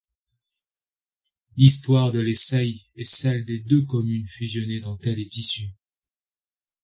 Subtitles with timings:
[1.57, 5.69] L'histoire de Lessay est celle des deux communes fusionnées dont elle est issue.